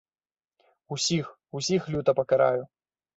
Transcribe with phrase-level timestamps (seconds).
[0.95, 1.25] Усіх,
[1.59, 2.63] усіх люта пакараю!